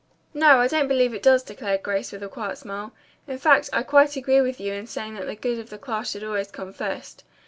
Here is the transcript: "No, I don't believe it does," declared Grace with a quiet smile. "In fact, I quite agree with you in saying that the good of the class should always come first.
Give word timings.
"No, 0.33 0.57
I 0.59 0.67
don't 0.67 0.87
believe 0.87 1.13
it 1.13 1.21
does," 1.21 1.43
declared 1.43 1.83
Grace 1.83 2.11
with 2.11 2.23
a 2.23 2.27
quiet 2.27 2.57
smile. 2.57 2.91
"In 3.27 3.37
fact, 3.37 3.69
I 3.71 3.83
quite 3.83 4.15
agree 4.15 4.41
with 4.41 4.59
you 4.59 4.73
in 4.73 4.87
saying 4.87 5.13
that 5.13 5.27
the 5.27 5.35
good 5.35 5.59
of 5.59 5.69
the 5.69 5.77
class 5.77 6.09
should 6.09 6.23
always 6.23 6.49
come 6.49 6.73
first. 6.73 7.23